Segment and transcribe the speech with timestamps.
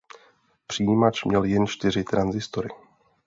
[0.67, 2.69] Přijímač měl jen čtyři tranzistory.